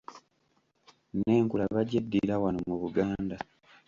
[1.21, 3.35] N’Enkula bagyeddira wano mu Buganda.